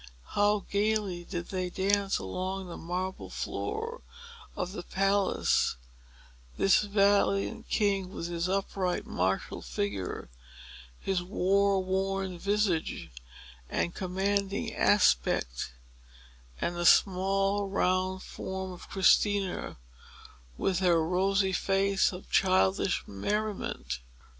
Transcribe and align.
How 0.29 0.61
gayly 0.67 1.23
did 1.25 1.49
they 1.49 1.69
dance 1.69 2.17
along 2.17 2.65
the 2.65 2.75
marble 2.75 3.29
floor 3.29 4.01
of 4.55 4.71
the 4.71 4.81
palace, 4.81 5.75
this 6.57 6.81
valiant 6.81 7.69
king, 7.69 8.09
with 8.09 8.25
his 8.25 8.49
upright, 8.49 9.05
martial 9.05 9.61
figure, 9.61 10.27
his 10.99 11.21
warworn 11.21 12.39
visage, 12.39 13.11
and 13.69 13.93
commanding 13.93 14.73
aspect, 14.73 15.73
and 16.59 16.75
the 16.75 16.87
small, 16.87 17.67
round 17.67 18.23
form 18.23 18.71
of 18.71 18.89
Christina, 18.89 19.77
with 20.57 20.79
her 20.79 21.07
rosy 21.07 21.51
face 21.53 22.11
of 22.11 22.27
childish 22.31 23.03
merriment! 23.07 23.99